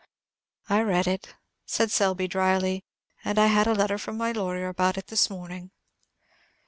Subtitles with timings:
[0.67, 1.35] "I read it,"
[1.67, 2.83] said Selby, dryly;
[3.23, 5.69] "and I had a letter from my lawyer about it this morning."